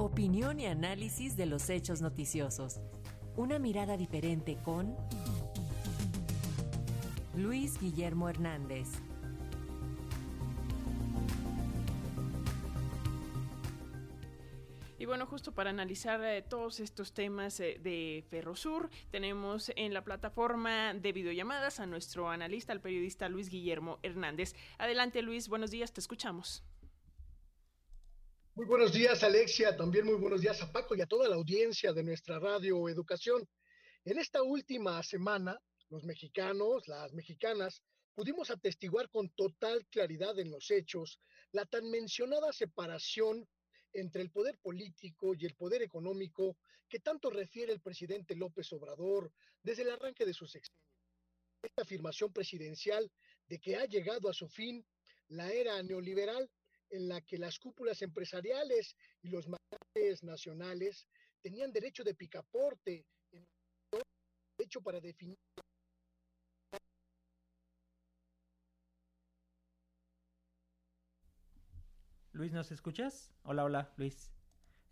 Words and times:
Opinión 0.00 0.60
y 0.60 0.66
análisis 0.66 1.36
de 1.36 1.46
los 1.46 1.68
hechos 1.70 2.00
noticiosos. 2.00 2.80
Una 3.36 3.58
mirada 3.58 3.96
diferente 3.96 4.56
con 4.64 4.96
Luis 7.34 7.80
Guillermo 7.80 8.28
Hernández. 8.28 8.86
Y 15.00 15.04
bueno, 15.04 15.26
justo 15.26 15.50
para 15.52 15.70
analizar 15.70 16.22
eh, 16.24 16.42
todos 16.42 16.78
estos 16.78 17.12
temas 17.12 17.58
eh, 17.58 17.80
de 17.82 18.24
Ferrosur, 18.30 18.90
tenemos 19.10 19.72
en 19.74 19.94
la 19.94 20.04
plataforma 20.04 20.94
de 20.94 21.12
videollamadas 21.12 21.80
a 21.80 21.86
nuestro 21.86 22.30
analista, 22.30 22.72
el 22.72 22.80
periodista 22.80 23.28
Luis 23.28 23.50
Guillermo 23.50 23.98
Hernández. 24.04 24.54
Adelante 24.78 25.22
Luis, 25.22 25.48
buenos 25.48 25.72
días, 25.72 25.92
te 25.92 26.00
escuchamos. 26.00 26.62
Muy 28.58 28.66
buenos 28.66 28.92
días, 28.92 29.22
Alexia. 29.22 29.76
También 29.76 30.04
muy 30.04 30.16
buenos 30.16 30.40
días 30.40 30.60
a 30.60 30.72
Paco 30.72 30.96
y 30.96 31.00
a 31.00 31.06
toda 31.06 31.28
la 31.28 31.36
audiencia 31.36 31.92
de 31.92 32.02
nuestra 32.02 32.40
radio 32.40 32.88
Educación. 32.88 33.48
En 34.04 34.18
esta 34.18 34.42
última 34.42 35.00
semana, 35.04 35.56
los 35.90 36.02
mexicanos, 36.02 36.88
las 36.88 37.12
mexicanas, 37.12 37.84
pudimos 38.16 38.50
atestiguar 38.50 39.10
con 39.10 39.30
total 39.30 39.86
claridad 39.86 40.36
en 40.40 40.50
los 40.50 40.72
hechos 40.72 41.20
la 41.52 41.66
tan 41.66 41.88
mencionada 41.88 42.52
separación 42.52 43.48
entre 43.92 44.22
el 44.22 44.30
poder 44.32 44.58
político 44.58 45.36
y 45.36 45.46
el 45.46 45.54
poder 45.54 45.82
económico 45.82 46.56
que 46.88 46.98
tanto 46.98 47.30
refiere 47.30 47.72
el 47.72 47.80
presidente 47.80 48.34
López 48.34 48.72
Obrador 48.72 49.32
desde 49.62 49.82
el 49.82 49.90
arranque 49.90 50.26
de 50.26 50.34
su 50.34 50.48
sexenio. 50.48 50.82
Esta 51.62 51.82
afirmación 51.82 52.32
presidencial 52.32 53.08
de 53.46 53.60
que 53.60 53.76
ha 53.76 53.84
llegado 53.84 54.28
a 54.28 54.34
su 54.34 54.48
fin 54.48 54.84
la 55.28 55.48
era 55.52 55.80
neoliberal 55.84 56.50
en 56.90 57.08
la 57.08 57.20
que 57.20 57.38
las 57.38 57.58
cúpulas 57.58 58.02
empresariales 58.02 58.96
y 59.22 59.28
los 59.28 59.46
magnates 59.48 60.22
nacionales 60.22 61.06
tenían 61.40 61.72
derecho 61.72 62.04
de 62.04 62.14
picaporte, 62.14 63.04
derecho 64.58 64.80
para 64.80 65.00
definir 65.00 65.36
Luis, 72.38 72.52
¿nos 72.52 72.70
escuchas? 72.70 73.32
Hola, 73.42 73.64
hola, 73.64 73.92
Luis. 73.96 74.30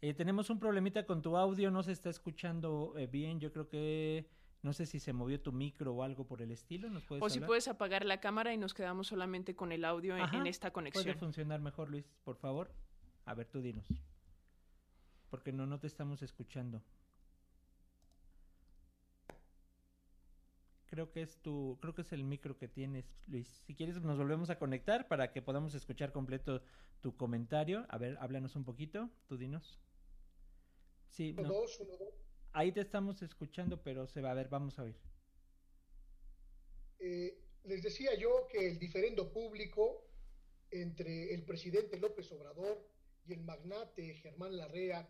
Eh, 0.00 0.14
tenemos 0.14 0.50
un 0.50 0.58
problemita 0.58 1.06
con 1.06 1.22
tu 1.22 1.36
audio, 1.36 1.70
no 1.70 1.84
se 1.84 1.92
está 1.92 2.10
escuchando 2.10 2.94
eh, 2.98 3.06
bien. 3.06 3.38
Yo 3.38 3.52
creo 3.52 3.68
que 3.68 4.28
no 4.66 4.72
sé 4.72 4.84
si 4.84 4.98
se 4.98 5.12
movió 5.12 5.40
tu 5.40 5.52
micro 5.52 5.94
o 5.94 6.02
algo 6.02 6.26
por 6.26 6.42
el 6.42 6.50
estilo. 6.50 6.90
¿Nos 6.90 7.04
puedes 7.04 7.22
o 7.22 7.30
si 7.30 7.38
puedes 7.38 7.68
apagar 7.68 8.04
la 8.04 8.18
cámara 8.18 8.52
y 8.52 8.58
nos 8.58 8.74
quedamos 8.74 9.06
solamente 9.06 9.54
con 9.54 9.70
el 9.70 9.84
audio 9.84 10.16
en, 10.16 10.46
esta 10.48 10.72
conexión. 10.72 11.04
Puede 11.04 11.16
funcionar 11.16 11.60
mejor, 11.60 11.88
Luis, 11.88 12.04
por 12.24 12.34
favor. 12.36 12.72
A 13.26 13.34
ver, 13.34 13.46
tú 13.46 13.62
dinos. 13.62 13.86
Porque 15.30 15.52
no, 15.52 15.66
no 15.66 15.78
te 15.78 15.86
estamos 15.86 16.20
escuchando. 16.22 16.82
Creo 20.86 21.12
que 21.12 21.22
es 21.22 21.40
tu, 21.40 21.78
creo 21.80 21.94
que 21.94 22.02
es 22.02 22.12
el 22.12 22.24
micro 22.24 22.58
que 22.58 22.66
tienes, 22.66 23.06
Luis. 23.28 23.46
Si 23.66 23.76
quieres 23.76 24.02
nos 24.02 24.18
volvemos 24.18 24.50
a 24.50 24.58
conectar 24.58 25.06
para 25.06 25.30
que 25.30 25.42
podamos 25.42 25.74
escuchar 25.74 26.10
completo 26.10 26.60
tu 27.02 27.16
comentario. 27.16 27.86
A 27.88 27.98
ver, 27.98 28.18
háblanos 28.20 28.56
un 28.56 28.64
poquito, 28.64 29.10
tú 29.28 29.36
dinos. 29.36 29.78
Sí, 31.10 31.36
uno, 31.38 31.50
dos, 31.50 31.78
uno, 31.78 31.96
dos. 31.96 32.25
Ahí 32.56 32.72
te 32.72 32.80
estamos 32.80 33.20
escuchando, 33.20 33.82
pero 33.82 34.06
se 34.06 34.22
va 34.22 34.30
a 34.30 34.34
ver, 34.34 34.48
vamos 34.48 34.78
a 34.78 34.84
oír. 34.84 34.96
Eh, 36.98 37.38
les 37.64 37.82
decía 37.82 38.14
yo 38.14 38.48
que 38.50 38.66
el 38.66 38.78
diferendo 38.78 39.30
público 39.30 40.08
entre 40.70 41.34
el 41.34 41.44
presidente 41.44 41.98
López 41.98 42.32
Obrador 42.32 42.82
y 43.26 43.34
el 43.34 43.42
magnate 43.42 44.14
Germán 44.14 44.56
Larrea, 44.56 45.06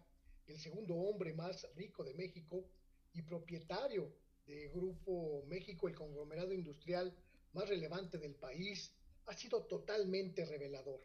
el 0.48 0.58
segundo 0.58 0.97
hombre 0.97 1.34
más 1.34 1.69
rico 1.77 2.02
de 2.02 2.14
México 2.14 2.69
y 3.12 3.22
propietario 3.22 4.12
de 4.44 4.67
Grupo 4.70 5.44
México, 5.47 5.86
el 5.86 5.94
conglomerado 5.94 6.52
industrial 6.52 7.17
más 7.52 7.68
relevante 7.68 8.18
del 8.18 8.34
país, 8.34 8.92
ha 9.27 9.34
sido 9.34 9.67
totalmente 9.67 10.45
revelador. 10.46 11.01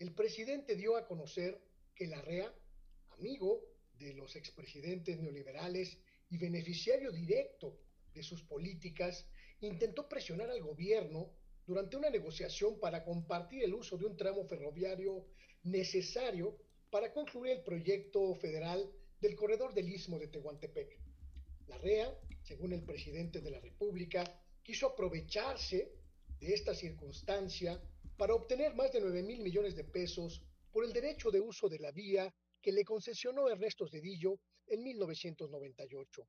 El 0.00 0.12
presidente 0.12 0.74
dio 0.74 0.96
a 0.96 1.06
conocer 1.06 1.62
que 1.94 2.08
Larrea, 2.08 2.52
amigo 3.10 3.71
de 4.02 4.14
los 4.14 4.36
expresidentes 4.36 5.18
neoliberales 5.18 5.98
y 6.30 6.38
beneficiario 6.38 7.12
directo 7.12 7.78
de 8.14 8.22
sus 8.22 8.42
políticas, 8.42 9.26
intentó 9.60 10.08
presionar 10.08 10.50
al 10.50 10.62
gobierno 10.62 11.32
durante 11.66 11.96
una 11.96 12.10
negociación 12.10 12.78
para 12.80 13.04
compartir 13.04 13.62
el 13.62 13.74
uso 13.74 13.96
de 13.96 14.06
un 14.06 14.16
tramo 14.16 14.44
ferroviario 14.44 15.26
necesario 15.62 16.58
para 16.90 17.12
concluir 17.12 17.52
el 17.52 17.62
proyecto 17.62 18.34
federal 18.34 18.90
del 19.20 19.36
corredor 19.36 19.72
del 19.72 19.88
istmo 19.88 20.18
de 20.18 20.28
Tehuantepec. 20.28 20.98
La 21.68 21.78
REA, 21.78 22.12
según 22.42 22.72
el 22.72 22.82
presidente 22.82 23.40
de 23.40 23.50
la 23.50 23.60
República, 23.60 24.24
quiso 24.62 24.88
aprovecharse 24.88 25.92
de 26.40 26.52
esta 26.52 26.74
circunstancia 26.74 27.80
para 28.16 28.34
obtener 28.34 28.74
más 28.74 28.92
de 28.92 29.00
9 29.00 29.22
mil 29.22 29.40
millones 29.40 29.76
de 29.76 29.84
pesos 29.84 30.42
por 30.72 30.84
el 30.84 30.92
derecho 30.92 31.30
de 31.30 31.40
uso 31.40 31.68
de 31.68 31.78
la 31.78 31.92
vía 31.92 32.34
que 32.62 32.72
le 32.72 32.84
concesionó 32.84 33.48
Ernesto 33.48 33.88
Zedillo 33.88 34.38
en 34.66 34.82
1998. 34.82 36.28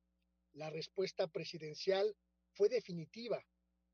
La 0.54 0.68
respuesta 0.68 1.28
presidencial 1.28 2.14
fue 2.52 2.68
definitiva, 2.68 3.44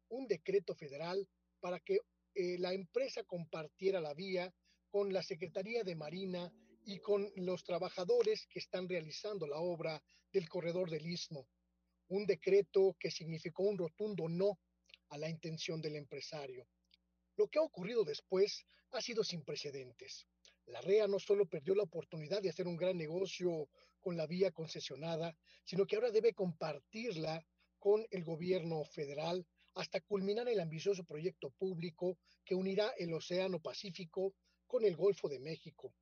un 0.09 0.27
decreto 0.27 0.75
federal 0.75 1.29
para 1.61 1.79
que 1.81 2.01
eh, 2.35 2.59
la 2.59 2.73
empresa 2.73 3.23
compartiera 3.25 4.01
la 4.01 4.15
vía 4.15 4.53
con 4.91 5.13
la 5.13 5.23
Secretaría 5.23 5.85
de 5.85 5.95
Marina 5.95 6.53
y 6.85 6.99
con 6.99 7.31
los 7.37 7.63
trabajadores 7.63 8.47
que 8.47 8.59
están 8.59 8.89
realizando 8.89 9.47
la 9.47 9.59
obra 9.59 10.03
del 10.33 10.49
corredor 10.49 10.91
del 10.91 11.07
Istmo. 11.07 11.47
Un 12.09 12.27
decreto 12.27 12.97
que 12.99 13.11
significó 13.11 13.65
un 13.65 13.79
rotundo 13.79 14.29
no 14.29 14.59
a 15.11 15.19
la 15.19 15.29
intención 15.29 15.81
del 15.81 15.97
empresario. 15.97 16.67
Lo 17.37 17.49
que 17.49 17.59
ha 17.59 17.63
ocurrido 17.63 18.05
después 18.05 18.65
ha 18.93 19.01
sido 19.01 19.23
sin 19.23 19.45
precedentes. 19.45 20.27
La 20.71 20.81
REA 20.81 21.09
no 21.09 21.19
solo 21.19 21.47
perdió 21.47 21.75
la 21.75 21.83
oportunidad 21.83 22.41
de 22.41 22.51
hacer 22.51 22.67
un 22.67 22.77
gran 22.77 22.97
negocio 22.97 23.69
con 24.01 24.17
la 24.17 24.27
vía 24.27 24.53
concesionada, 24.53 25.37
sino 25.65 25.85
que 25.85 25.97
ahora 25.97 26.11
debe 26.11 26.33
compartirla 26.33 27.45
con 27.79 28.07
el 28.11 28.25
gobierno 28.25 28.85
federal 28.85 29.45
hasta 29.75 30.01
culminar 30.01 30.49
el 30.49 30.61
ambicioso 30.61 31.05
proyecto 31.05 31.51
público 31.51 32.19
que 32.45 32.55
unirá 32.55 32.91
el 32.99 33.13
Océano 33.13 33.61
Pacífico 33.61 34.35
con 34.67 34.85
el 34.85 34.97
Golfo 34.97 35.29
de 35.29 35.41
México. 35.41 35.93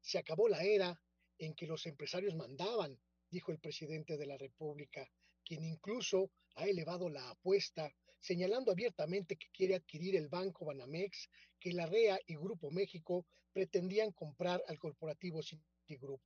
Se 0.00 0.18
acabó 0.18 0.48
la 0.48 0.62
era 0.62 1.00
en 1.38 1.54
que 1.54 1.66
los 1.66 1.86
empresarios 1.86 2.34
mandaban, 2.34 3.00
dijo 3.30 3.52
el 3.52 3.58
presidente 3.58 4.16
de 4.18 4.26
la 4.26 4.36
República, 4.36 5.10
quien 5.44 5.64
incluso 5.64 6.30
ha 6.56 6.66
elevado 6.66 7.08
la 7.08 7.30
apuesta, 7.30 7.90
señalando 8.20 8.70
abiertamente 8.70 9.36
que 9.36 9.48
quiere 9.50 9.74
adquirir 9.74 10.14
el 10.16 10.28
banco 10.28 10.66
Banamex 10.66 11.28
que 11.58 11.72
la 11.72 11.86
REA 11.86 12.18
y 12.26 12.36
Grupo 12.36 12.70
México 12.70 13.26
pretendían 13.52 14.12
comprar 14.12 14.62
al 14.68 14.78
corporativo 14.78 15.42
Citigroup. 15.42 16.20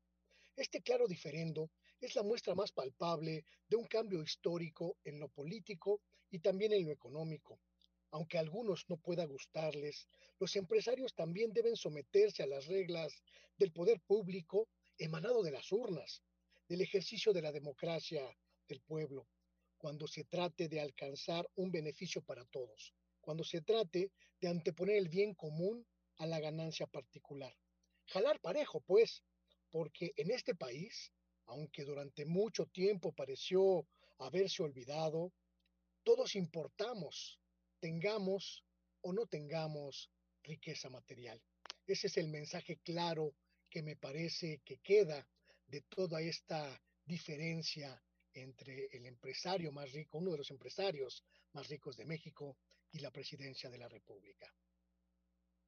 Este 0.57 0.83
claro 0.83 1.07
diferendo 1.07 1.71
es 2.01 2.15
la 2.15 2.23
muestra 2.23 2.55
más 2.55 2.73
palpable 2.73 3.45
de 3.69 3.77
un 3.77 3.87
cambio 3.87 4.23
histórico 4.23 4.97
en 5.05 5.19
lo 5.19 5.29
político 5.29 6.01
y 6.31 6.41
también 6.41 6.73
en 6.73 6.85
lo 6.85 6.93
económico. 6.93 7.61
Aunque 8.11 8.39
a 8.39 8.41
algunos 8.41 8.85
no 8.89 8.97
pueda 8.97 9.25
gustarles, 9.25 10.07
los 10.39 10.55
empresarios 10.55 11.15
también 11.15 11.53
deben 11.53 11.75
someterse 11.75 12.43
a 12.43 12.47
las 12.47 12.67
reglas 12.67 13.23
del 13.57 13.73
poder 13.73 14.01
público 14.01 14.69
emanado 14.99 15.43
de 15.43 15.51
las 15.51 15.73
urnas, 15.73 16.23
del 16.69 16.81
ejercicio 16.83 17.33
de 17.33 17.43
la 17.43 17.51
democracia 17.51 18.23
del 18.69 18.81
pueblo, 18.81 19.27
cuando 19.85 20.09
se 20.09 20.25
trate 20.25 20.67
de 20.67 20.81
alcanzar 20.81 21.47
un 21.57 21.71
beneficio 21.71 22.23
para 22.23 22.47
todos, 22.47 22.95
cuando 23.21 23.45
se 23.45 23.61
trate 23.61 24.13
de 24.41 24.49
anteponer 24.49 24.97
el 24.97 25.11
bien 25.11 25.35
común 25.35 25.87
a 26.17 26.27
la 26.27 26.41
ganancia 26.41 26.87
particular. 26.87 27.55
Jalar 28.07 28.41
parejo, 28.41 28.81
pues, 28.81 29.23
porque 29.71 30.15
en 30.17 30.31
este 30.31 30.55
país, 30.55 31.13
aunque 31.45 31.85
durante 31.85 32.25
mucho 32.25 32.65
tiempo 32.65 33.13
pareció 33.13 33.87
haberse 34.21 34.63
olvidado, 34.63 35.35
todos 36.03 36.35
importamos, 36.35 37.39
tengamos 37.79 38.65
o 39.03 39.13
no 39.13 39.27
tengamos 39.27 40.11
riqueza 40.45 40.89
material. 40.89 41.43
Ese 41.87 42.07
es 42.07 42.17
el 42.17 42.29
mensaje 42.29 42.79
claro 42.79 43.35
que 43.69 43.83
me 43.83 43.97
parece 43.97 44.63
que 44.65 44.79
queda 44.79 45.29
de 45.67 45.83
toda 45.83 46.23
esta 46.23 46.83
diferencia 47.05 48.03
entre 48.35 48.89
el 48.93 49.07
empresario 49.07 49.73
más 49.73 49.93
rico, 49.93 50.19
uno 50.19 50.33
de 50.33 50.39
los 50.39 50.51
empresarios 50.51 51.25
más 51.53 51.69
ricos 51.69 51.97
de 51.97 52.05
México 52.05 52.57
y 52.91 52.99
la 53.01 53.11
presidencia 53.11 53.71
de 53.71 53.79
la 53.79 53.89
República. 53.89 54.53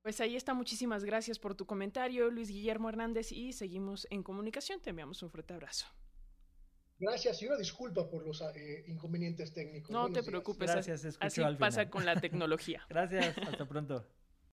Pues 0.02 0.20
ahí 0.20 0.36
está, 0.36 0.54
muchísimas 0.54 1.04
gracias 1.04 1.38
por 1.38 1.56
tu 1.56 1.66
comentario, 1.66 2.30
Luis 2.30 2.48
Guillermo 2.48 2.88
Hernández, 2.88 3.32
y 3.32 3.52
seguimos 3.52 4.06
en 4.10 4.22
comunicación. 4.22 4.80
Te 4.80 4.90
enviamos 4.90 5.22
un 5.22 5.30
fuerte 5.30 5.54
abrazo. 5.54 5.86
Gracias 6.98 7.42
y 7.42 7.46
una 7.46 7.56
disculpa 7.56 8.08
por 8.08 8.24
los 8.24 8.40
eh, 8.54 8.84
inconvenientes 8.86 9.52
técnicos. 9.52 9.90
No 9.90 10.10
te 10.10 10.22
preocupes, 10.22 10.70
gracias, 10.70 11.18
así 11.20 11.42
pasa 11.58 11.90
con 11.90 12.06
la 12.06 12.20
tecnología. 12.20 12.86
gracias, 12.88 13.36
hasta 13.36 13.66
pronto. 13.66 14.06